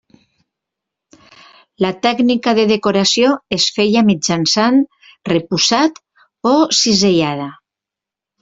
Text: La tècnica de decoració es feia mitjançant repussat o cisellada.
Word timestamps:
La 1.85 1.91
tècnica 2.05 2.53
de 2.61 2.65
decoració 2.71 3.35
es 3.59 3.67
feia 3.77 4.05
mitjançant 4.09 4.83
repussat 5.33 6.03
o 6.55 6.59
cisellada. 6.83 7.51